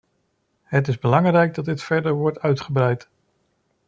Het 0.63 0.87
is 0.87 0.99
belangrijk 0.99 1.53
dat 1.55 1.65
dit 1.65 1.83
verder 1.83 2.13
wordt 2.13 2.39
uitgebreid. 2.39 3.09